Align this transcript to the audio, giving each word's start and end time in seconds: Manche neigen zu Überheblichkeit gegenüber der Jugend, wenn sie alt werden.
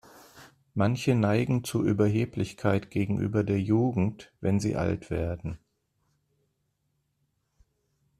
Manche 0.73 1.13
neigen 1.13 1.63
zu 1.63 1.83
Überheblichkeit 1.83 2.89
gegenüber 2.89 3.43
der 3.43 3.61
Jugend, 3.61 4.31
wenn 4.41 4.59
sie 4.59 4.75
alt 4.75 5.11
werden. 5.11 5.59